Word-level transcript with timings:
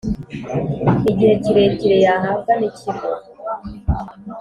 Igihe 1.11 1.33
Kirekire 1.43 1.97
yahabwa 2.05 2.51
n 2.59 2.61
ikigo 2.69 3.07